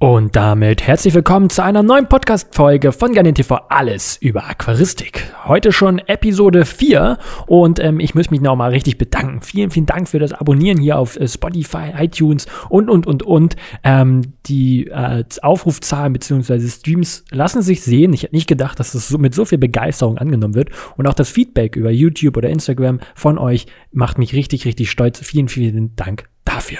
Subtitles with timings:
[0.00, 5.24] Und damit herzlich willkommen zu einer neuen Podcast-Folge von Garnin TV Alles über Aquaristik.
[5.44, 9.40] Heute schon Episode 4 und ähm, ich muss mich nochmal richtig bedanken.
[9.42, 13.56] Vielen, vielen Dank für das Abonnieren hier auf äh, Spotify, iTunes und, und, und, und.
[13.82, 16.60] Ähm, die äh, Aufrufzahlen bzw.
[16.68, 18.12] Streams lassen sich sehen.
[18.12, 20.70] Ich hätte nicht gedacht, dass es so mit so viel Begeisterung angenommen wird.
[20.96, 25.18] Und auch das Feedback über YouTube oder Instagram von euch macht mich richtig, richtig stolz.
[25.18, 26.78] Vielen, vielen Dank dafür.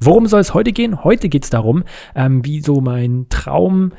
[0.00, 1.04] Worum soll es heute gehen?
[1.04, 1.84] Heute geht es darum,
[2.14, 3.92] ähm, wie so mein Traum,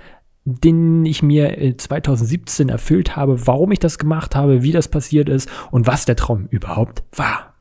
[0.43, 5.49] den ich mir 2017 erfüllt habe, warum ich das gemacht habe, wie das passiert ist
[5.71, 7.54] und was der Traum überhaupt war.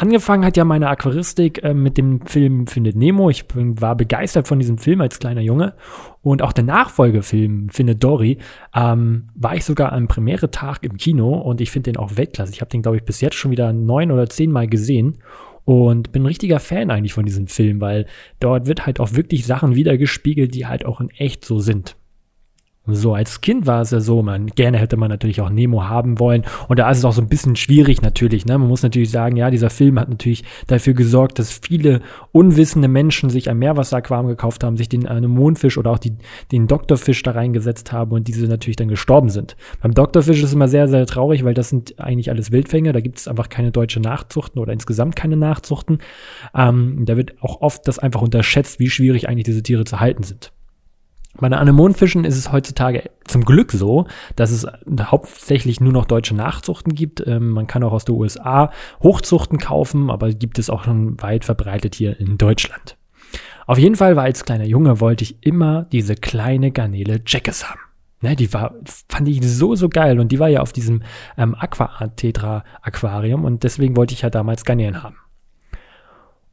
[0.00, 3.28] Angefangen hat ja meine Aquaristik äh, mit dem Film Findet Nemo.
[3.28, 5.74] Ich war begeistert von diesem Film als kleiner Junge.
[6.22, 8.38] Und auch der Nachfolgefilm Findet Dory
[8.74, 12.50] ähm, war ich sogar am Premiere-Tag im Kino und ich finde den auch Weltklasse.
[12.50, 15.18] Ich habe den, glaube ich, bis jetzt schon wieder neun oder zehn Mal gesehen
[15.66, 18.06] und bin ein richtiger Fan eigentlich von diesem Film, weil
[18.38, 21.96] dort wird halt auch wirklich Sachen wiedergespiegelt, die halt auch in echt so sind.
[22.86, 26.18] So, als Kind war es ja so, man, gerne hätte man natürlich auch Nemo haben
[26.18, 26.44] wollen.
[26.66, 28.46] Und da ist es auch so ein bisschen schwierig natürlich.
[28.46, 28.56] Ne?
[28.56, 32.00] Man muss natürlich sagen, ja, dieser Film hat natürlich dafür gesorgt, dass viele
[32.32, 36.14] unwissende Menschen sich ein Meerwasseraquarium gekauft haben, sich den einen Mondfisch oder auch die,
[36.52, 39.56] den Doktorfisch da reingesetzt haben und diese natürlich dann gestorben sind.
[39.82, 42.92] Beim Doktorfisch ist es immer sehr, sehr traurig, weil das sind eigentlich alles Wildfänge.
[42.92, 45.98] Da gibt es einfach keine deutsche Nachzuchten oder insgesamt keine Nachzuchten.
[46.54, 50.22] Ähm, da wird auch oft das einfach unterschätzt, wie schwierig eigentlich diese Tiere zu halten
[50.22, 50.52] sind.
[51.40, 54.66] Bei den Anemonenfischen ist es heutzutage zum Glück so, dass es
[55.00, 57.26] hauptsächlich nur noch deutsche Nachzuchten gibt.
[57.26, 58.70] Ähm, man kann auch aus den USA
[59.02, 62.96] Hochzuchten kaufen, aber gibt es auch schon weit verbreitet hier in Deutschland.
[63.66, 67.80] Auf jeden Fall war als kleiner Junge wollte ich immer diese kleine Garnele Jackes haben.
[68.22, 68.74] Ne, die war,
[69.08, 71.02] fand ich so, so geil und die war ja auf diesem
[71.38, 75.16] ähm, Aqua Tetra Aquarium und deswegen wollte ich ja damals Garnelen haben.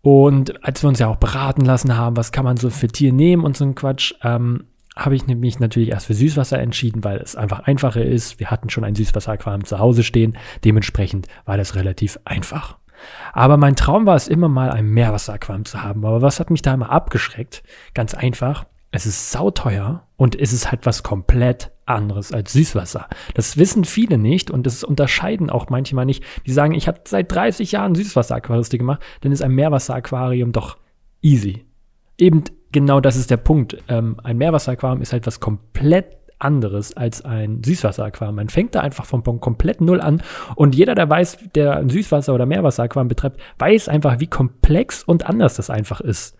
[0.02, 3.12] Und als wir uns ja auch beraten lassen haben, was kann man so für Tier
[3.12, 4.64] nehmen und so ein Quatsch, ähm,
[4.98, 8.40] habe ich mich natürlich erst für Süßwasser entschieden, weil es einfach einfacher ist.
[8.40, 10.38] Wir hatten schon ein Süßwasseraquarium zu Hause stehen.
[10.64, 12.78] Dementsprechend war das relativ einfach.
[13.34, 16.06] Aber mein Traum war es immer mal, ein Meerwasseraquarium zu haben.
[16.06, 17.64] Aber was hat mich da immer abgeschreckt?
[17.94, 18.66] Ganz einfach.
[18.92, 23.08] Es ist sauteuer und es ist halt was komplett anderes als Süßwasser.
[23.34, 26.24] Das wissen viele nicht und das unterscheiden auch manchmal nicht.
[26.46, 30.78] Die sagen, ich habe seit 30 Jahren Süßwasseraquaristik gemacht, dann ist ein Meerwasseraquarium doch
[31.22, 31.66] easy.
[32.18, 33.78] Eben genau das ist der Punkt.
[33.88, 38.36] Ähm, ein Meerwasseraquarium ist halt was komplett anderes als ein Süßwasseraquarium.
[38.36, 40.22] Man fängt da einfach von, von komplett null an
[40.56, 45.28] und jeder, der weiß, der ein Süßwasser- oder Meerwasseraquarium betreibt, weiß einfach, wie komplex und
[45.28, 46.38] anders das einfach ist.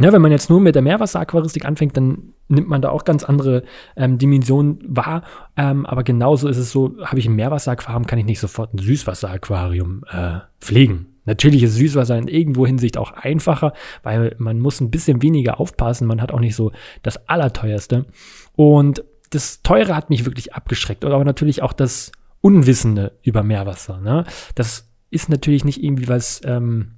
[0.00, 3.22] Ja, wenn man jetzt nur mit der Meerwasseraquaristik anfängt, dann nimmt man da auch ganz
[3.22, 3.62] andere
[3.96, 5.22] ähm, Dimensionen wahr.
[5.56, 8.78] Ähm, aber genauso ist es so, habe ich ein Meerwasseraquarium, kann ich nicht sofort ein
[8.78, 11.13] Süßwasseraquarium äh, pflegen.
[11.24, 16.06] Natürlich ist Süßwasser in irgendwo Hinsicht auch einfacher, weil man muss ein bisschen weniger aufpassen.
[16.06, 18.06] Man hat auch nicht so das Allerteuerste.
[18.54, 21.04] Und das Teure hat mich wirklich abgeschreckt.
[21.04, 24.00] Aber natürlich auch das Unwissende über Meerwasser.
[24.00, 24.24] Ne?
[24.54, 26.40] Das ist natürlich nicht irgendwie was...
[26.44, 26.92] Ähm,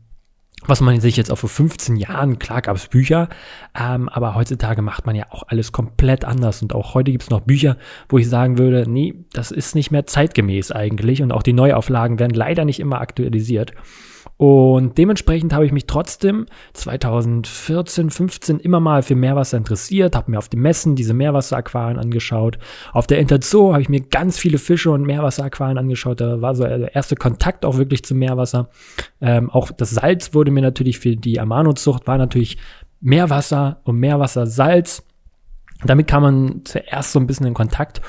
[0.65, 3.29] was man sich jetzt auch vor 15 Jahren, klar gab es Bücher,
[3.79, 6.63] ähm, aber heutzutage macht man ja auch alles komplett anders.
[6.63, 7.77] Und auch heute gibt es noch Bücher,
[8.09, 11.23] wo ich sagen würde, nee, das ist nicht mehr zeitgemäß eigentlich.
[11.23, 13.73] Und auch die Neuauflagen werden leider nicht immer aktualisiert.
[14.37, 20.39] Und dementsprechend habe ich mich trotzdem 2014, 15 immer mal für Meerwasser interessiert, habe mir
[20.39, 22.59] auf den Messen diese Meerwasseraquarien angeschaut.
[22.93, 26.21] Auf der Interzoo habe ich mir ganz viele Fische und Meerwasseraquarien angeschaut.
[26.21, 28.69] Da war so der erste Kontakt auch wirklich zum Meerwasser.
[29.21, 32.59] Ähm, auch das Salz wurde mir natürlich für die Amano-Zucht, war natürlich
[33.01, 35.03] Meerwasser und Meerwassersalz.
[35.85, 38.01] Damit kam man zuerst so ein bisschen in Kontakt.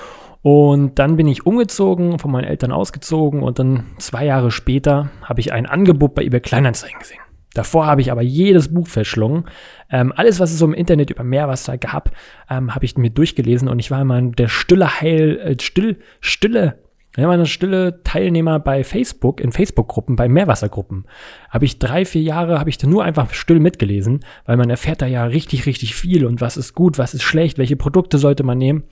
[0.49, 5.41] Und dann bin ich umgezogen, von meinen Eltern ausgezogen und dann zwei Jahre später habe
[5.41, 7.19] ich ein Angebot bei eBay Kleinanzeigen gesehen.
[7.53, 9.43] Davor habe ich aber jedes Buch verschlungen.
[9.91, 12.11] Ähm, alles, was es so im Internet über Meerwasser gab,
[12.49, 16.79] ähm, habe ich mir durchgelesen und ich war immer der stille Heil, äh, still, stille,
[17.17, 21.07] ja, meine stille Teilnehmer bei Facebook, in Facebook-Gruppen, bei Meerwassergruppen.
[21.49, 25.01] Habe ich drei, vier Jahre, habe ich da nur einfach still mitgelesen, weil man erfährt
[25.01, 28.43] da ja richtig, richtig viel und was ist gut, was ist schlecht, welche Produkte sollte
[28.43, 28.85] man nehmen.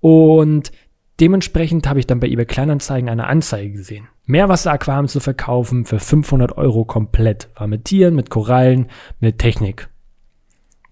[0.00, 0.72] Und
[1.20, 4.08] Dementsprechend habe ich dann bei eBay Kleinanzeigen eine Anzeige gesehen.
[4.26, 7.48] Meerwasseraquarium zu verkaufen für 500 Euro komplett.
[7.56, 8.88] War mit Tieren, mit Korallen,
[9.20, 9.88] mit Technik.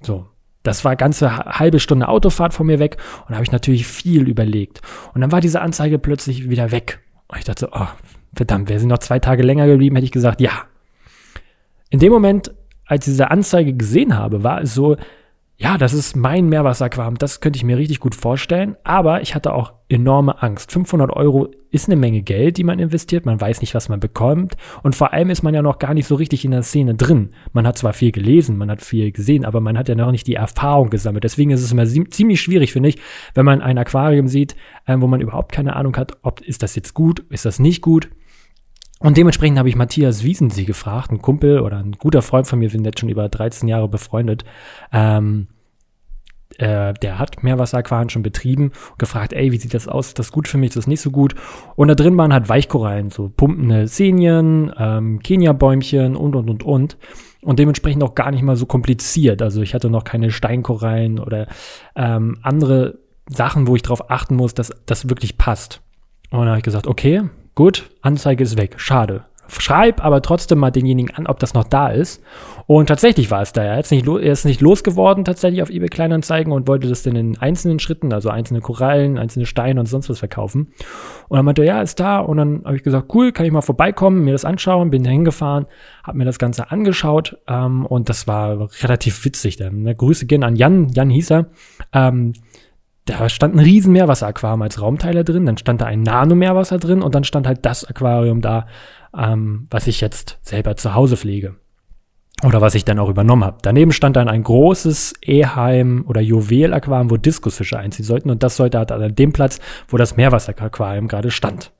[0.00, 0.26] So.
[0.62, 2.96] Das war ganze halbe Stunde Autofahrt von mir weg
[3.28, 4.80] und habe ich natürlich viel überlegt.
[5.14, 6.98] Und dann war diese Anzeige plötzlich wieder weg.
[7.28, 7.86] Und ich dachte, oh,
[8.34, 10.64] verdammt, wäre sie noch zwei Tage länger geblieben, hätte ich gesagt, ja.
[11.88, 12.52] In dem Moment,
[12.84, 14.96] als ich diese Anzeige gesehen habe, war es so,
[15.58, 19.54] ja, das ist mein Meerwasseraquarium, das könnte ich mir richtig gut vorstellen, aber ich hatte
[19.54, 20.70] auch enorme Angst.
[20.70, 24.56] 500 Euro ist eine Menge Geld, die man investiert, man weiß nicht, was man bekommt
[24.82, 27.30] und vor allem ist man ja noch gar nicht so richtig in der Szene drin.
[27.54, 30.26] Man hat zwar viel gelesen, man hat viel gesehen, aber man hat ja noch nicht
[30.26, 31.24] die Erfahrung gesammelt.
[31.24, 32.98] Deswegen ist es immer ziemlich schwierig, finde ich,
[33.32, 36.74] wenn man ein Aquarium sieht, äh, wo man überhaupt keine Ahnung hat, ob ist das
[36.76, 38.10] jetzt gut, ist das nicht gut.
[38.98, 42.64] Und dementsprechend habe ich Matthias Wiesensee gefragt, ein Kumpel oder ein guter Freund von mir,
[42.64, 44.44] wir sind jetzt schon über 13 Jahre befreundet.
[44.90, 45.48] Ähm,
[46.58, 50.08] äh, der hat Meerwasseraquarien schon betrieben, gefragt, ey, wie sieht das aus?
[50.08, 50.70] Ist das gut für mich?
[50.70, 51.34] Ist das nicht so gut?
[51.74, 56.96] Und da drin waren halt Weichkorallen, so pumpende Senien, ähm, Kenia-Bäumchen und, und, und, und.
[57.42, 59.42] Und dementsprechend auch gar nicht mal so kompliziert.
[59.42, 61.46] Also ich hatte noch keine Steinkorallen oder
[61.94, 65.82] ähm, andere Sachen, wo ich darauf achten muss, dass das wirklich passt.
[66.30, 67.24] Und dann habe ich gesagt, okay,
[67.56, 68.74] Gut, Anzeige ist weg.
[68.76, 69.24] Schade.
[69.48, 72.22] Schreib aber trotzdem mal denjenigen an, ob das noch da ist.
[72.66, 73.62] Und tatsächlich war es da.
[73.62, 77.16] Er ist nicht, er ist nicht losgeworden tatsächlich auf eBay Kleinanzeigen und wollte das dann
[77.16, 80.72] in einzelnen Schritten, also einzelne Korallen, einzelne Steine und sonst was verkaufen.
[81.28, 82.18] Und dann meinte er, ja, ist da.
[82.18, 84.90] Und dann habe ich gesagt, cool, kann ich mal vorbeikommen, mir das anschauen.
[84.90, 85.64] Bin da hingefahren,
[86.04, 89.56] habe mir das Ganze angeschaut ähm, und das war relativ witzig.
[89.56, 89.82] Dann.
[89.82, 89.94] Ne?
[89.94, 91.46] Grüße gehen an Jan, Jan hieß er.
[91.94, 92.34] Ähm,
[93.06, 97.14] da stand ein riesen Meerwasseraquarium als Raumteiler drin, dann stand da ein Nano-Meerwasser drin und
[97.14, 98.66] dann stand halt das Aquarium da,
[99.16, 101.54] ähm, was ich jetzt selber zu Hause pflege.
[102.44, 103.58] Oder was ich dann auch übernommen habe.
[103.62, 108.28] Daneben stand dann ein großes Eheim- oder Juwel-Aquarium, wo Diskusfische einziehen sollten.
[108.28, 111.72] Und das sollte halt an dem Platz, wo das Meerwasseraquarium gerade stand.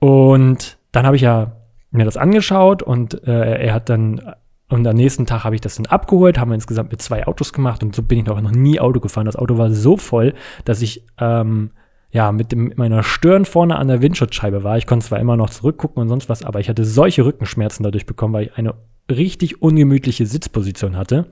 [0.00, 1.52] Und dann habe ich ja
[1.92, 4.34] mir das angeschaut und äh, er hat dann
[4.72, 7.52] und am nächsten Tag habe ich das dann abgeholt, haben wir insgesamt mit zwei Autos
[7.52, 9.26] gemacht und so bin ich noch, noch nie Auto gefahren.
[9.26, 10.32] Das Auto war so voll,
[10.64, 11.72] dass ich ähm,
[12.10, 14.78] ja mit, dem, mit meiner Stirn vorne an der Windschutzscheibe war.
[14.78, 18.06] Ich konnte zwar immer noch zurückgucken und sonst was, aber ich hatte solche Rückenschmerzen dadurch
[18.06, 18.74] bekommen, weil ich eine
[19.10, 21.26] richtig ungemütliche Sitzposition hatte.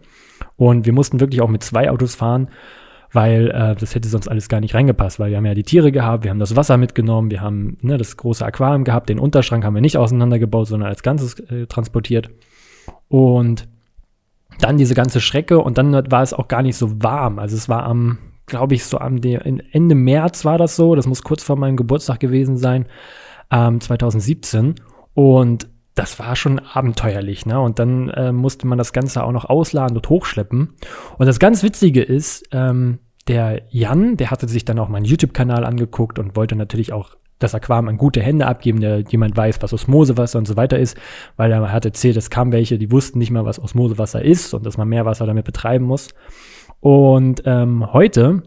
[0.57, 2.49] Und wir mussten wirklich auch mit zwei Autos fahren,
[3.11, 5.93] weil äh, das hätte sonst alles gar nicht reingepasst, weil wir haben ja die Tiere
[5.93, 9.65] gehabt, wir haben das Wasser mitgenommen, wir haben ne, das große Aquarium gehabt, den Unterschrank
[9.65, 12.29] haben wir nicht auseinandergebaut, sondern als Ganzes äh, transportiert.
[13.11, 13.69] Und
[14.61, 17.41] dann diese ganze Schrecke und dann war es auch gar nicht so warm.
[17.41, 20.95] Also es war am, glaube ich, so am Ende März war das so.
[20.95, 22.87] Das muss kurz vor meinem Geburtstag gewesen sein,
[23.51, 24.77] ähm, 2017.
[25.15, 27.61] Und das war schon abenteuerlich, ne?
[27.61, 30.75] Und dann äh, musste man das Ganze auch noch ausladen und hochschleppen.
[31.19, 35.65] Und das ganz Witzige ist, ähm, der Jan, der hatte sich dann auch meinen YouTube-Kanal
[35.65, 39.73] angeguckt und wollte natürlich auch das Aquarium an gute Hände abgeben, der jemand weiß, was
[39.73, 40.97] Osmosewasser und so weiter ist,
[41.37, 44.65] weil er hat erzählt, es kamen welche, die wussten nicht mal, was Osmosewasser ist und
[44.65, 46.09] dass man Meerwasser damit betreiben muss.
[46.81, 48.43] Und ähm, heute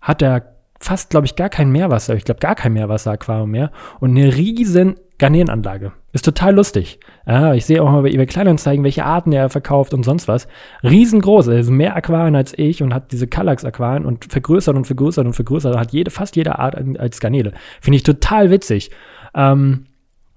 [0.00, 3.70] hat er fast, glaube ich, gar kein Meerwasser, ich glaube gar kein Meerwasseraquarium mehr
[4.00, 5.92] und eine riesen Garnelenanlage.
[6.12, 7.00] Ist total lustig.
[7.26, 10.46] Ja, ich sehe auch mal bei eBay Kleinanzeigen, welche Arten er verkauft und sonst was.
[10.82, 15.26] Riesengroß, er ist mehr Aquarien als ich und hat diese Kallax-Aquarien und vergrößert und vergrößert
[15.26, 17.52] und vergrößert hat jede, fast jede Art als Garnele.
[17.80, 18.90] Finde ich total witzig.
[19.34, 19.86] Ähm,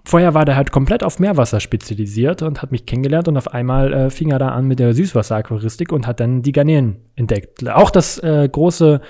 [0.06, 3.94] vorher war der halt komplett auf Meerwasser spezialisiert und hat mich kennengelernt und auf einmal
[3.94, 7.68] äh, fing er da an mit der Süßwasseraquaristik und hat dann die Garnelen entdeckt.
[7.70, 9.02] Auch das äh, große,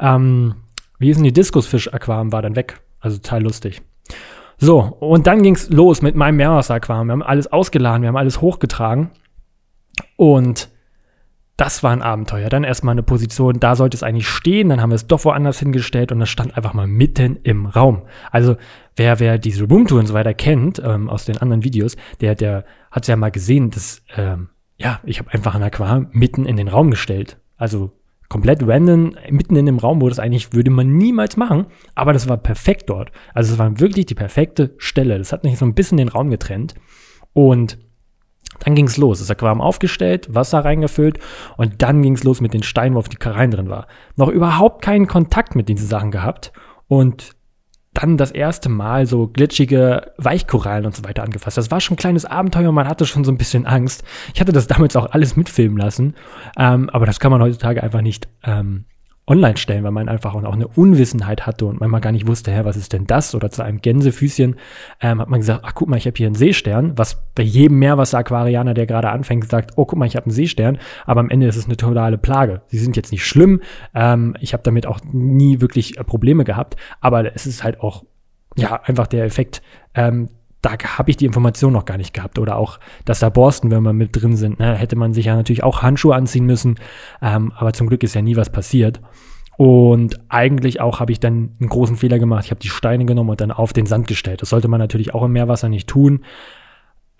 [0.00, 0.54] ähm,
[1.04, 2.80] wie hießen die Diskusfisch-Aquarium war dann weg.
[2.98, 3.82] Also total lustig.
[4.56, 7.08] So, und dann ging's los mit meinem Meerwasseraquarium.
[7.08, 9.10] Wir haben alles ausgeladen, wir haben alles hochgetragen.
[10.16, 10.70] Und
[11.58, 12.48] das war ein Abenteuer.
[12.48, 15.58] Dann erstmal eine Position, da sollte es eigentlich stehen, dann haben wir es doch woanders
[15.58, 18.04] hingestellt und es stand einfach mal mitten im Raum.
[18.30, 18.56] Also
[18.96, 22.64] wer, wer diese Roomtour und so weiter kennt, ähm, aus den anderen Videos, der, der
[22.90, 24.48] hat ja mal gesehen, dass, ähm,
[24.78, 27.36] ja, ich habe einfach ein Aquarium mitten in den Raum gestellt.
[27.58, 27.92] Also
[28.34, 32.28] komplett random mitten in dem Raum, wo das eigentlich würde man niemals machen, aber das
[32.28, 33.12] war perfekt dort.
[33.32, 35.18] Also es war wirklich die perfekte Stelle.
[35.18, 36.74] Das hat mich so ein bisschen den Raum getrennt
[37.32, 37.78] und
[38.64, 39.20] dann ging es los.
[39.20, 41.20] Das Aquarium aufgestellt, Wasser reingefüllt
[41.58, 43.86] und dann ging es los mit den Steinen, wo auf die Karein drin war.
[44.16, 46.52] Noch überhaupt keinen Kontakt mit diesen Sachen gehabt
[46.88, 47.36] und
[47.94, 51.56] dann das erste Mal so glitschige Weichkorallen und so weiter angefasst.
[51.56, 54.04] Das war schon ein kleines Abenteuer, man hatte schon so ein bisschen Angst.
[54.34, 56.14] Ich hatte das damals auch alles mitfilmen lassen,
[56.58, 58.84] ähm, aber das kann man heutzutage einfach nicht ähm,
[59.26, 62.60] online stellen, weil man einfach auch eine Unwissenheit hatte und manchmal gar nicht wusste, hä,
[62.64, 63.34] was ist denn das?
[63.34, 64.56] Oder zu einem Gänsefüßchen
[65.00, 67.78] ähm, hat man gesagt, ach guck mal, ich habe hier einen Seestern, was bei jedem
[67.78, 71.46] Meerwasser-Aquarianer, der gerade anfängt, sagt, oh guck mal, ich habe einen Seestern, aber am Ende
[71.46, 72.62] ist es eine totale Plage.
[72.66, 73.62] Sie sind jetzt nicht schlimm,
[73.94, 78.04] ähm, ich habe damit auch nie wirklich äh, Probleme gehabt, aber es ist halt auch,
[78.56, 79.62] ja, einfach der Effekt,
[79.94, 80.28] ähm,
[80.64, 82.38] da habe ich die Information noch gar nicht gehabt.
[82.38, 84.58] Oder auch, dass da Borstenwürmer mit drin sind.
[84.58, 84.74] Ne?
[84.74, 86.76] Hätte man sich ja natürlich auch Handschuhe anziehen müssen.
[87.20, 89.00] Ähm, aber zum Glück ist ja nie was passiert.
[89.56, 92.44] Und eigentlich auch habe ich dann einen großen Fehler gemacht.
[92.46, 94.42] Ich habe die Steine genommen und dann auf den Sand gestellt.
[94.42, 96.24] Das sollte man natürlich auch im Meerwasser nicht tun.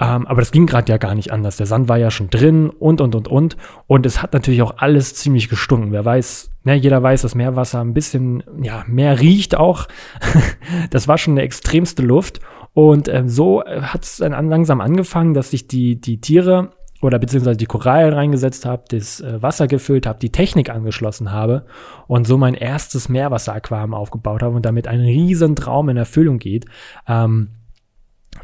[0.01, 1.57] Ähm, aber das ging gerade ja gar nicht anders.
[1.57, 3.57] Der Sand war ja schon drin und, und, und, und.
[3.87, 5.93] Und es hat natürlich auch alles ziemlich gestunken.
[5.93, 9.87] Wer weiß, ne, jeder weiß, dass Meerwasser ein bisschen, ja, mehr riecht auch.
[10.91, 12.41] das war schon eine extremste Luft.
[12.75, 17.57] Und ähm, so hat es dann langsam angefangen, dass sich die, die Tiere oder beziehungsweise
[17.57, 21.67] die Korallen reingesetzt habe, das äh, Wasser gefüllt habe, die Technik angeschlossen habe
[22.07, 26.67] und so mein erstes Meerwasseraquarium aufgebaut habe und damit ein riesen Traum in Erfüllung geht.
[27.07, 27.51] Ähm,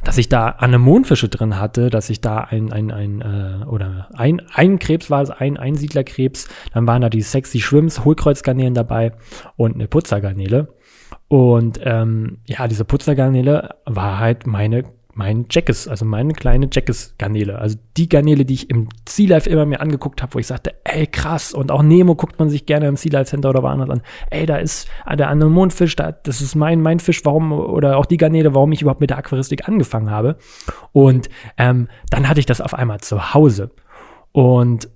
[0.05, 4.41] dass ich da Anemonenfische drin hatte, dass ich da ein, ein, ein äh, oder ein,
[4.55, 9.13] ein Krebs war es, ein Einsiedlerkrebs, dann waren da die sexy Schwimms, Hohlkreuzgarnelen dabei
[9.57, 10.69] und eine Putzergarnele.
[11.31, 14.83] Und ähm, ja, diese Putzergarnele war halt meine
[15.15, 17.59] mein Jackes, also meine kleine Jackes-Garnele.
[17.59, 20.75] Also die Garnele, die ich im Sea Life immer mir angeguckt habe, wo ich sagte,
[20.85, 21.53] ey, krass.
[21.53, 24.03] Und auch Nemo guckt man sich gerne im Sea Life Center oder woanders an.
[24.31, 28.17] Ey, da ist der Anemonenfisch, da, das ist mein, mein Fisch, warum, oder auch die
[28.17, 30.37] Garnele, warum ich überhaupt mit der Aquaristik angefangen habe.
[30.93, 33.71] Und ähm, dann hatte ich das auf einmal zu Hause.
[34.33, 34.89] Und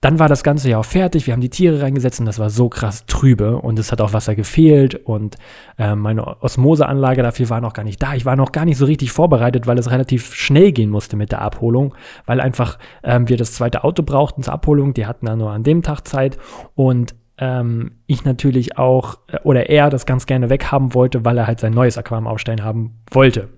[0.00, 2.48] dann war das Ganze ja auch fertig, wir haben die Tiere reingesetzt und das war
[2.48, 5.36] so krass trübe und es hat auch Wasser gefehlt und
[5.78, 8.14] äh, meine Osmoseanlage dafür war noch gar nicht da.
[8.14, 11.32] Ich war noch gar nicht so richtig vorbereitet, weil es relativ schnell gehen musste mit
[11.32, 14.94] der Abholung, weil einfach ähm, wir das zweite Auto brauchten zur Abholung.
[14.94, 16.38] Die hatten dann nur an dem Tag Zeit
[16.74, 21.46] und ähm, ich natürlich auch, äh, oder er das ganz gerne weghaben wollte, weil er
[21.46, 23.50] halt sein neues Aquarium aufstellen haben wollte.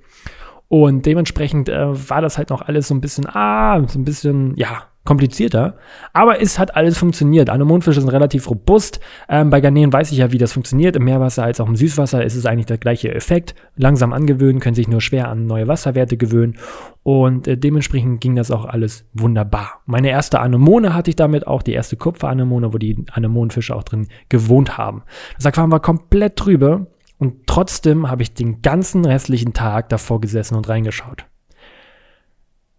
[0.67, 4.57] Und dementsprechend äh, war das halt noch alles so ein bisschen, ah, so ein bisschen,
[4.57, 5.77] ja, komplizierter.
[6.13, 7.51] Aber es hat alles funktioniert.
[7.51, 9.01] Anemonenfische sind relativ robust.
[9.29, 10.97] Ähm, bei Garnelen weiß ich ja, wie das funktioniert.
[10.97, 13.55] Im Meerwasser als auch im Süßwasser ist es eigentlich der gleiche Effekt.
[13.77, 16.57] Langsam angewöhnen, können sich nur schwer an neue Wasserwerte gewöhnen.
[17.03, 19.81] Und äh, dementsprechend ging das auch alles wunderbar.
[19.87, 24.07] Meine erste Anemone hatte ich damit auch, die erste Kupferanemone, wo die Anemonenfische auch drin
[24.29, 25.03] gewohnt haben.
[25.37, 26.87] Das Aquarium war komplett trübe.
[27.19, 31.25] Und trotzdem habe ich den ganzen restlichen Tag davor gesessen und reingeschaut.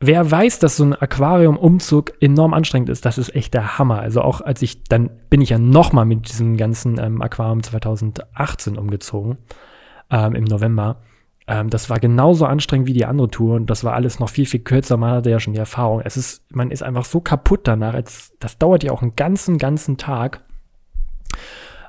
[0.06, 4.00] Wer weiß, dass so ein Aquariumumzug enorm anstrengend ist, das ist echt der Hammer.
[4.02, 8.78] Also auch als ich, dann bin ich ja nochmal mit diesem ganzen ähm, Aquarium 2018
[8.78, 9.38] umgezogen,
[10.12, 10.98] ähm, im November.
[11.48, 14.46] Ähm, das war genauso anstrengend wie die andere Tour und das war alles noch viel,
[14.46, 14.98] viel kürzer.
[14.98, 16.02] Man hatte ja schon die Erfahrung.
[16.04, 17.94] Es ist, man ist einfach so kaputt danach.
[17.94, 20.42] Als, das dauert ja auch einen ganzen, ganzen Tag.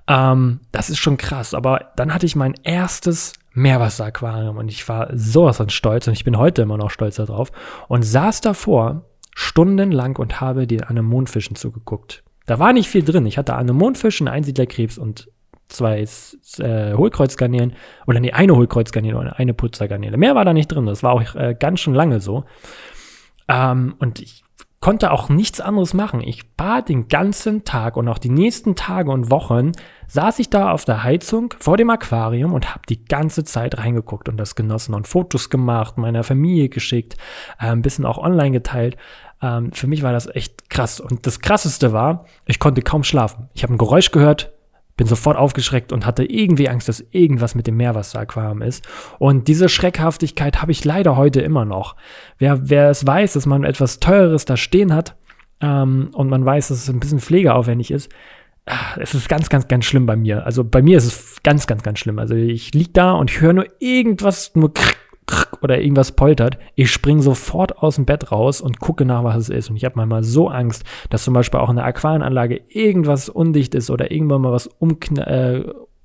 [0.06, 1.52] Ähm, das ist schon krass.
[1.52, 6.25] Aber dann hatte ich mein erstes Meerwasseraquarium und ich war sowas von stolz und ich
[6.25, 7.50] bin heute immer noch stolz darauf
[7.88, 12.23] und saß davor stundenlang und habe den Anemonenfischen zugeguckt.
[12.46, 13.26] Da war nicht viel drin.
[13.26, 15.30] Ich hatte Anemonenfischen, Einsiedlerkrebs und
[15.68, 16.04] zwei
[16.58, 17.75] äh, Hohlkreuzgarnelen
[18.06, 20.16] oder nee, eine Hohlkreuzgarnele und eine Putzergarnele.
[20.16, 20.87] Mehr war da nicht drin.
[20.87, 22.44] Das war auch äh, ganz schön lange so.
[23.49, 24.43] Ähm, und ich
[24.84, 26.20] konnte auch nichts anderes machen.
[26.20, 29.72] Ich war den ganzen Tag und auch die nächsten Tage und Wochen
[30.08, 34.28] saß ich da auf der Heizung vor dem Aquarium und habe die ganze Zeit reingeguckt
[34.28, 37.16] und das genossen und Fotos gemacht, meiner Familie geschickt,
[37.58, 38.98] äh, ein bisschen auch online geteilt.
[39.40, 41.00] Ähm, für mich war das echt krass.
[41.00, 43.48] Und das Krasseste war, ich konnte kaum schlafen.
[43.54, 44.52] Ich habe ein Geräusch gehört,
[44.96, 48.86] bin sofort aufgeschreckt und hatte irgendwie Angst, dass irgendwas mit dem Meerwasseraquarium ist.
[49.18, 51.96] Und diese Schreckhaftigkeit habe ich leider heute immer noch.
[52.38, 55.16] Wer, wer es weiß, dass man etwas Teures da stehen hat
[55.60, 58.10] ähm, und man weiß, dass es ein bisschen pflegeaufwendig ist,
[58.66, 60.46] ah, es ist ganz, ganz, ganz schlimm bei mir.
[60.46, 62.20] Also bei mir ist es ganz, ganz, ganz schlimm.
[62.20, 64.94] Also ich lieg da und ich höre nur irgendwas, nur krrr,
[65.62, 69.48] oder irgendwas poltert, ich spring sofort aus dem Bett raus und gucke nach, was es
[69.48, 69.70] ist.
[69.70, 73.74] Und ich habe manchmal so Angst, dass zum Beispiel auch in der Aquarienanlage irgendwas undicht
[73.74, 75.64] ist oder irgendwann mal was umkn äh,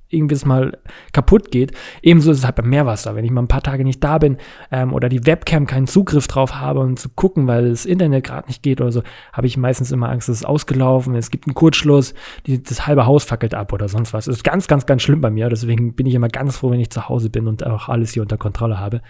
[0.09, 0.77] irgendwie mal
[1.13, 1.71] kaputt geht.
[2.01, 3.15] Ebenso ist es halt beim Meerwasser.
[3.15, 4.37] Wenn ich mal ein paar Tage nicht da bin
[4.71, 8.47] ähm, oder die Webcam keinen Zugriff drauf habe und zu gucken, weil das Internet gerade
[8.47, 11.53] nicht geht oder so, habe ich meistens immer Angst, es ist ausgelaufen, es gibt einen
[11.53, 12.13] Kurzschluss,
[12.47, 14.25] die, das halbe Haus fackelt ab oder sonst was.
[14.25, 15.49] Das ist ganz, ganz, ganz schlimm bei mir.
[15.49, 18.23] Deswegen bin ich immer ganz froh, wenn ich zu Hause bin und auch alles hier
[18.23, 19.01] unter Kontrolle habe.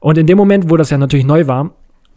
[0.00, 1.72] Und in dem Moment, wo das ja natürlich neu war,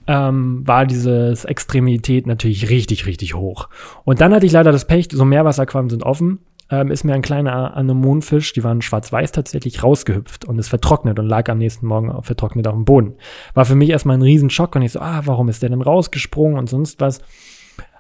[0.06, 3.70] ähm, war diese Extremität natürlich richtig, richtig hoch.
[4.06, 7.22] Und dann hatte ich leider das Pech, so Meerwasserqualmen sind offen ähm, ist mir ein
[7.22, 12.24] kleiner Anemonenfisch, die waren schwarz-weiß tatsächlich, rausgehüpft und ist vertrocknet und lag am nächsten Morgen
[12.24, 13.16] vertrocknet auf dem Boden.
[13.54, 16.58] War für mich erstmal ein Riesenschock und ich so, ah, warum ist der denn rausgesprungen
[16.58, 17.22] und sonst was.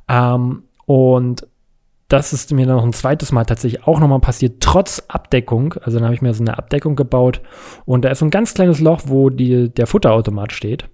[0.08, 1.48] Ähm, und
[2.10, 5.76] das ist mir dann noch ein zweites Mal tatsächlich auch nochmal passiert, trotz Abdeckung.
[5.84, 7.42] Also dann habe ich mir so eine Abdeckung gebaut
[7.86, 10.90] und da ist so ein ganz kleines Loch, wo die, der Futterautomat steht.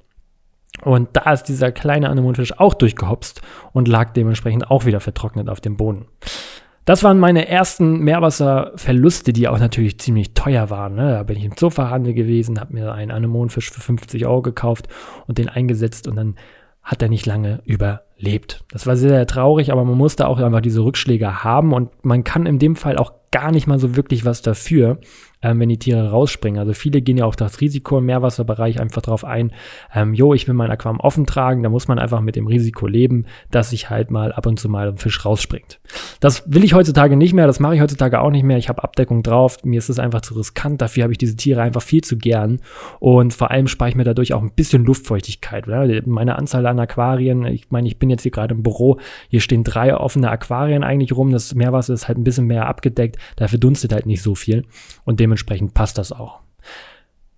[0.83, 3.41] Und da ist dieser kleine Anemonenfisch auch durchgehopst
[3.71, 6.05] und lag dementsprechend auch wieder vertrocknet auf dem Boden.
[6.85, 10.93] Das waren meine ersten Meerwasserverluste, die auch natürlich ziemlich teuer waren.
[10.93, 11.13] Ne?
[11.13, 14.87] Da bin ich im Zoofachhandel gewesen, habe mir einen Anemonenfisch für 50 Euro gekauft
[15.25, 16.35] und den eingesetzt und dann
[16.83, 18.63] hat er nicht lange überlebt.
[18.69, 22.23] Das war sehr, sehr traurig, aber man musste auch einfach diese Rückschläge haben und man
[22.23, 24.99] kann in dem Fall auch gar nicht mal so wirklich was dafür.
[25.41, 26.59] Ähm, wenn die Tiere rausspringen.
[26.59, 29.51] Also viele gehen ja auch das Risiko im Meerwasserbereich einfach drauf ein,
[29.93, 32.87] ähm, jo, ich will mein Aquarium offen tragen, da muss man einfach mit dem Risiko
[32.87, 35.79] leben, dass sich halt mal ab und zu mal ein Fisch rausspringt.
[36.19, 38.57] Das will ich heutzutage nicht mehr, das mache ich heutzutage auch nicht mehr.
[38.57, 41.61] Ich habe Abdeckung drauf, mir ist es einfach zu riskant, dafür habe ich diese Tiere
[41.61, 42.59] einfach viel zu gern
[42.99, 45.67] und vor allem spare ich mir dadurch auch ein bisschen Luftfeuchtigkeit.
[45.67, 45.87] Oder?
[46.05, 48.99] Meine Anzahl an Aquarien, ich meine, ich bin jetzt hier gerade im Büro,
[49.29, 53.17] hier stehen drei offene Aquarien eigentlich rum, das Meerwasser ist halt ein bisschen mehr abgedeckt,
[53.35, 54.63] dafür dunstet halt nicht so viel
[55.03, 56.39] und dementsprechend dementsprechend passt das auch.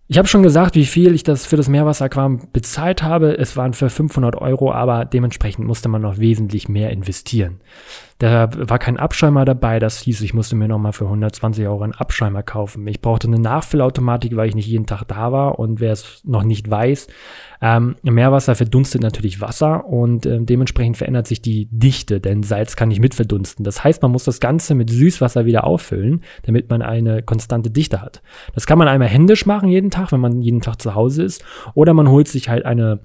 [0.08, 3.38] Ich habe schon gesagt, wie viel ich das für das Meerwasseraquarium bezahlt habe.
[3.38, 7.60] Es waren für 500 Euro, aber dementsprechend musste man noch wesentlich mehr investieren.
[8.20, 11.94] Da war kein Abschäumer dabei, das hieß, ich musste mir nochmal für 120 Euro einen
[11.94, 12.88] Abschäumer kaufen.
[12.88, 16.44] Ich brauchte eine Nachfüllautomatik, weil ich nicht jeden Tag da war und wer es noch
[16.44, 17.08] nicht weiß,
[17.62, 22.90] ähm, Meerwasser verdunstet natürlich Wasser und äh, dementsprechend verändert sich die Dichte, denn Salz kann
[22.90, 23.64] nicht mit verdunsten.
[23.64, 28.02] Das heißt, man muss das Ganze mit Süßwasser wieder auffüllen, damit man eine konstante Dichte
[28.02, 28.24] hat.
[28.56, 31.44] Das kann man einmal händisch machen jeden Tag, wenn man jeden Tag zu Hause ist,
[31.76, 33.00] oder man holt sich halt eine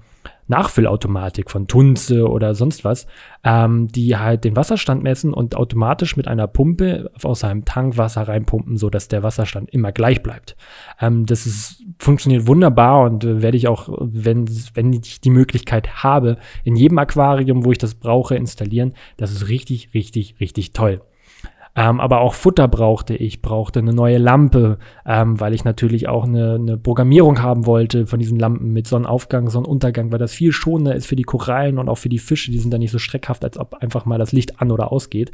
[0.53, 3.07] Nachfüllautomatik von Tunze oder sonst was,
[3.43, 8.27] ähm, die halt den Wasserstand messen und automatisch mit einer Pumpe aus einem Tank Wasser
[8.27, 10.55] reinpumpen, so dass der Wasserstand immer gleich bleibt.
[11.01, 16.03] Ähm, das ist, funktioniert wunderbar und äh, werde ich auch, wenn, wenn ich die Möglichkeit
[16.03, 18.93] habe, in jedem Aquarium, wo ich das brauche, installieren.
[19.17, 21.01] Das ist richtig, richtig, richtig toll.
[21.75, 26.25] Ähm, aber auch Futter brauchte ich, brauchte eine neue Lampe, ähm, weil ich natürlich auch
[26.25, 30.95] eine, eine Programmierung haben wollte von diesen Lampen mit Sonnenaufgang, Sonnenuntergang, weil das viel schonender
[30.95, 32.51] ist für die Korallen und auch für die Fische.
[32.51, 35.31] Die sind dann nicht so streckhaft, als ob einfach mal das Licht an oder ausgeht.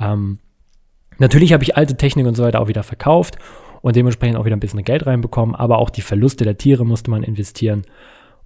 [0.00, 0.38] Ähm,
[1.18, 3.36] natürlich habe ich alte Technik und so weiter auch wieder verkauft
[3.82, 7.10] und dementsprechend auch wieder ein bisschen Geld reinbekommen, aber auch die Verluste der Tiere musste
[7.10, 7.82] man investieren.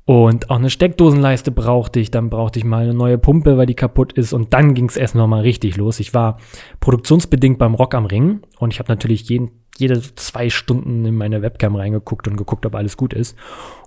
[0.06, 2.12] Und auch eine Steckdosenleiste brauchte ich.
[2.12, 4.32] Dann brauchte ich mal eine neue Pumpe, weil die kaputt ist.
[4.32, 5.98] Und dann ging es erst nochmal richtig los.
[5.98, 6.38] Ich war
[6.78, 11.42] produktionsbedingt beim Rock am Ring und ich habe natürlich jeden, jede zwei Stunden in meine
[11.42, 13.36] Webcam reingeguckt und geguckt, ob alles gut ist.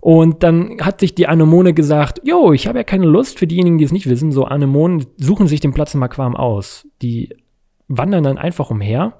[0.01, 3.77] Und dann hat sich die Anemone gesagt, jo, ich habe ja keine Lust, für diejenigen,
[3.77, 6.85] die es nicht wissen, so Anemonen suchen sich den Platz im Aquarium aus.
[7.01, 7.29] Die
[7.87, 9.13] wandern dann einfach umher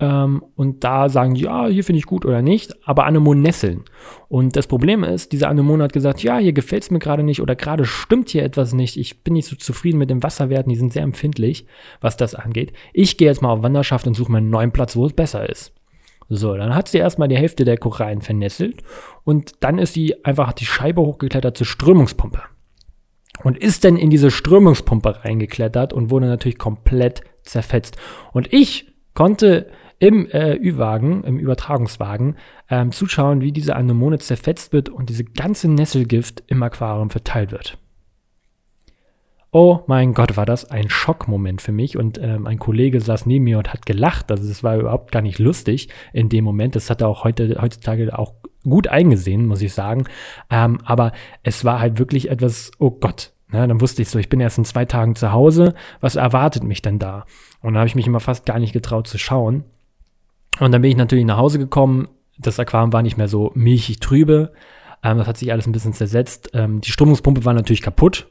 [0.00, 3.84] ähm, und da sagen ja, hier finde ich gut oder nicht, aber Anemonen nesseln.
[4.28, 7.40] Und das Problem ist, diese Anemone hat gesagt, ja, hier gefällt es mir gerade nicht
[7.40, 8.96] oder gerade stimmt hier etwas nicht.
[8.96, 11.66] Ich bin nicht so zufrieden mit den Wasserwerten, die sind sehr empfindlich,
[12.00, 12.72] was das angeht.
[12.92, 15.48] Ich gehe jetzt mal auf Wanderschaft und suche mir einen neuen Platz, wo es besser
[15.48, 15.72] ist.
[16.28, 18.82] So, dann hat sie erstmal die Hälfte der Korallen vernesselt
[19.24, 22.40] und dann ist sie einfach die Scheibe hochgeklettert zur Strömungspumpe.
[23.42, 27.96] Und ist dann in diese Strömungspumpe reingeklettert und wurde natürlich komplett zerfetzt.
[28.32, 29.68] Und ich konnte
[30.04, 32.36] im äh, Ü-Wagen, im Übertragungswagen,
[32.68, 37.78] ähm, zuschauen, wie diese Anemone zerfetzt wird und diese ganze Nesselgift im Aquarium verteilt wird.
[39.50, 43.44] Oh mein Gott, war das ein Schockmoment für mich und ähm, ein Kollege saß neben
[43.44, 44.30] mir und hat gelacht.
[44.30, 46.76] Also es war überhaupt gar nicht lustig in dem Moment.
[46.76, 50.04] Das hat er auch heute, heutzutage auch gut eingesehen, muss ich sagen.
[50.50, 51.12] Ähm, aber
[51.44, 53.32] es war halt wirklich etwas, oh Gott.
[53.50, 53.66] Ne?
[53.66, 55.74] Dann wusste ich so, ich bin erst in zwei Tagen zu Hause.
[56.00, 57.24] Was erwartet mich denn da?
[57.62, 59.64] Und da habe ich mich immer fast gar nicht getraut zu schauen.
[60.60, 62.08] Und dann bin ich natürlich nach Hause gekommen.
[62.38, 64.52] Das Aquarium war nicht mehr so milchig trübe.
[65.02, 66.50] Ähm, das hat sich alles ein bisschen zersetzt.
[66.54, 68.28] Ähm, die Strömungspumpe war natürlich kaputt.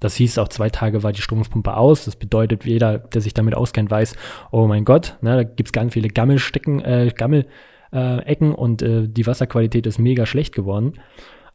[0.00, 2.06] Das hieß auch zwei Tage war die Strömungspumpe aus.
[2.06, 4.16] Das bedeutet, jeder, der sich damit auskennt, weiß,
[4.50, 7.46] oh mein Gott, ne, da gibt's ganz viele Gammelstecken, äh, Gammel,
[7.92, 10.94] äh, und äh, die Wasserqualität ist mega schlecht geworden.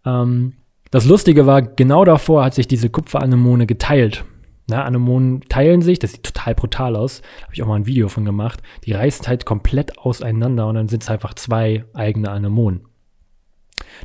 [0.05, 0.53] Ähm,
[0.91, 4.23] das Lustige war, genau davor hat sich diese Kupferanemone geteilt.
[4.69, 7.21] Na, Anemonen teilen sich, das sieht total brutal aus.
[7.43, 8.61] Habe ich auch mal ein Video von gemacht.
[8.83, 12.81] Die reißen halt komplett auseinander und dann sind es einfach zwei eigene Anemonen.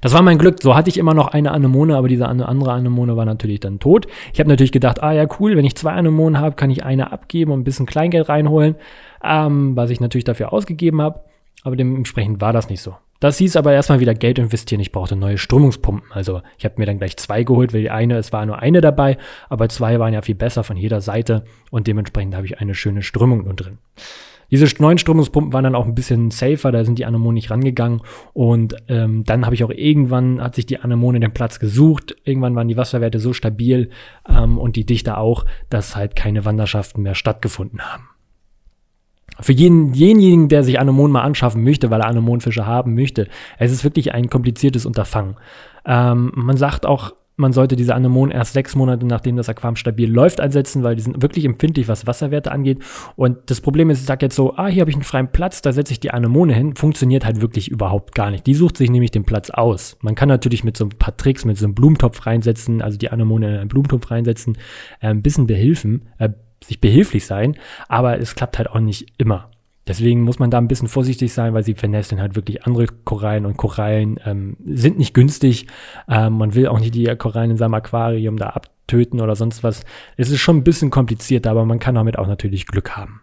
[0.00, 0.62] Das war mein Glück.
[0.62, 4.06] So hatte ich immer noch eine Anemone, aber diese andere Anemone war natürlich dann tot.
[4.32, 7.12] Ich habe natürlich gedacht, ah ja, cool, wenn ich zwei Anemonen habe, kann ich eine
[7.12, 8.76] abgeben und ein bisschen Kleingeld reinholen,
[9.22, 11.20] ähm, was ich natürlich dafür ausgegeben habe.
[11.64, 12.94] Aber dementsprechend war das nicht so.
[13.22, 14.80] Das hieß aber erstmal wieder Geld investieren.
[14.80, 16.10] Ich brauchte neue Strömungspumpen.
[16.10, 18.80] Also ich habe mir dann gleich zwei geholt, weil die eine, es war nur eine
[18.80, 19.16] dabei,
[19.48, 23.00] aber zwei waren ja viel besser von jeder Seite und dementsprechend habe ich eine schöne
[23.00, 23.78] Strömung nur drin.
[24.50, 28.00] Diese neuen Strömungspumpen waren dann auch ein bisschen safer, da sind die Anemonen nicht rangegangen.
[28.32, 32.16] Und ähm, dann habe ich auch irgendwann, hat sich die Anemone den Platz gesucht.
[32.24, 33.90] Irgendwann waren die Wasserwerte so stabil
[34.28, 38.08] ähm, und die Dichte auch, dass halt keine Wanderschaften mehr stattgefunden haben
[39.40, 43.72] für jeden, denjenigen, der sich Anemonen mal anschaffen möchte, weil er Anemonenfische haben möchte, es
[43.72, 45.36] ist wirklich ein kompliziertes Unterfangen.
[45.84, 50.10] Ähm, man sagt auch, man sollte diese Anemonen erst sechs Monate nachdem das Aquarium stabil
[50.10, 52.78] läuft einsetzen, weil die sind wirklich empfindlich, was Wasserwerte angeht.
[53.16, 55.62] Und das Problem ist, ich sage jetzt so, ah, hier habe ich einen freien Platz,
[55.62, 56.76] da setze ich die Anemone hin.
[56.76, 58.46] Funktioniert halt wirklich überhaupt gar nicht.
[58.46, 59.96] Die sucht sich nämlich den Platz aus.
[60.02, 63.10] Man kann natürlich mit so ein paar Tricks, mit so einem Blumentopf reinsetzen, also die
[63.10, 64.58] Anemone in einen Blumentopf reinsetzen,
[65.00, 66.30] äh, ein bisschen behilfen, äh,
[66.62, 67.56] sich behilflich sein,
[67.88, 69.50] aber es klappt halt auch nicht immer.
[69.86, 73.46] Deswegen muss man da ein bisschen vorsichtig sein, weil sie vernässeln halt wirklich andere Korallen
[73.46, 75.66] und Korallen ähm, sind nicht günstig.
[76.08, 79.84] Ähm, man will auch nicht die Korallen in seinem Aquarium da abtöten oder sonst was.
[80.16, 83.22] Es ist schon ein bisschen komplizierter, aber man kann damit auch natürlich Glück haben.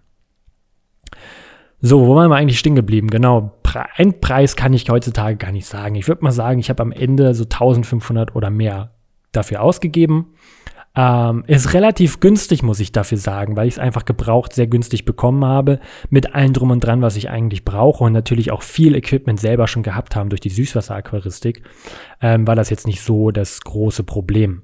[1.82, 3.10] So, wo waren wir eigentlich stehen geblieben?
[3.10, 3.58] Genau,
[3.96, 5.96] ein Preis kann ich heutzutage gar nicht sagen.
[5.96, 8.92] Ich würde mal sagen, ich habe am Ende so 1500 oder mehr
[9.32, 10.34] dafür ausgegeben.
[10.96, 15.06] Ähm, ist relativ günstig, muss ich dafür sagen, weil ich es einfach gebraucht sehr günstig
[15.06, 18.96] bekommen habe, mit allem drum und dran, was ich eigentlich brauche und natürlich auch viel
[18.96, 21.62] Equipment selber schon gehabt haben durch die Süßwasseraquaristik,
[22.22, 24.64] ähm, war das jetzt nicht so das große Problem.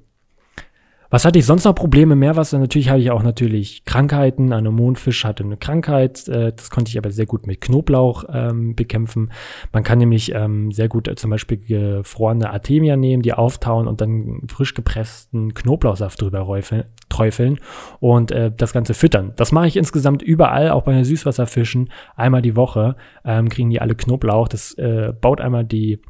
[1.16, 2.60] Was hatte ich sonst noch Probleme Meerwasser?
[2.60, 4.52] Natürlich hatte ich auch natürlich Krankheiten.
[4.52, 6.28] Ein Mondfisch hatte eine Krankheit.
[6.28, 9.32] Äh, das konnte ich aber sehr gut mit Knoblauch ähm, bekämpfen.
[9.72, 14.02] Man kann nämlich ähm, sehr gut äh, zum Beispiel gefrorene Artemia nehmen, die auftauen und
[14.02, 17.60] dann frisch gepressten Knoblauchsaft drüber räufeln, träufeln
[18.02, 19.32] und äh, das Ganze füttern.
[19.38, 21.92] Das mache ich insgesamt überall, auch bei den Süßwasserfischen.
[22.18, 24.50] Einmal die Woche ähm, kriegen die alle Knoblauch.
[24.50, 26.02] Das äh, baut einmal die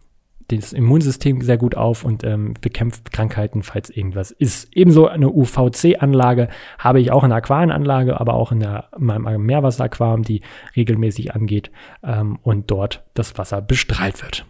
[0.47, 4.75] das Immunsystem sehr gut auf und ähm, bekämpft Krankheiten, falls irgendwas ist.
[4.75, 9.45] Ebenso eine UVC-Anlage habe ich auch in der Aquarienanlage, aber auch in, der, in meinem
[9.45, 10.41] Meerwasseraquarium, die
[10.75, 11.71] regelmäßig angeht
[12.03, 14.45] ähm, und dort das Wasser bestrahlt wird.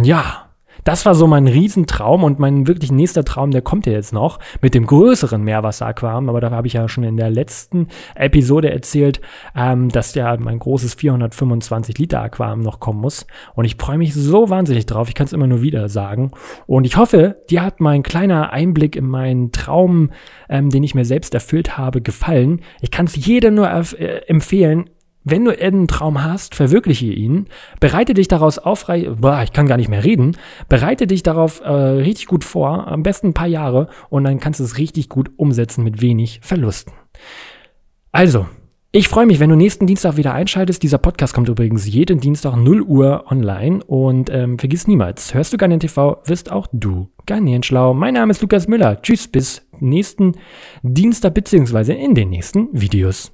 [0.00, 0.49] Ja,
[0.84, 4.38] das war so mein Riesentraum und mein wirklich nächster Traum, der kommt ja jetzt noch
[4.60, 6.28] mit dem größeren Meerwasseraquarium.
[6.28, 9.20] Aber da habe ich ja schon in der letzten Episode erzählt,
[9.56, 13.26] ähm, dass ja mein großes 425 Liter Aquarium noch kommen muss.
[13.54, 15.08] Und ich freue mich so wahnsinnig drauf.
[15.08, 16.30] Ich kann es immer nur wieder sagen.
[16.66, 20.10] Und ich hoffe, dir hat mein kleiner Einblick in meinen Traum,
[20.48, 22.60] ähm, den ich mir selbst erfüllt habe, gefallen.
[22.80, 24.90] Ich kann es jedem nur äh, empfehlen
[25.24, 27.46] wenn du einen Traum hast, verwirkliche ihn,
[27.78, 30.36] bereite dich daraus auf, boah, ich kann gar nicht mehr reden,
[30.68, 34.60] bereite dich darauf äh, richtig gut vor, am besten ein paar Jahre und dann kannst
[34.60, 36.92] du es richtig gut umsetzen mit wenig Verlusten.
[38.12, 38.46] Also,
[38.92, 40.82] ich freue mich, wenn du nächsten Dienstag wieder einschaltest.
[40.82, 45.58] Dieser Podcast kommt übrigens jeden Dienstag 0 Uhr online und ähm, vergiss niemals, hörst du
[45.58, 47.94] Garnier TV, wirst auch du Garnieren schlau.
[47.94, 49.00] Mein Name ist Lukas Müller.
[49.00, 50.32] Tschüss, bis nächsten
[50.82, 53.30] Dienstag beziehungsweise in den nächsten Videos.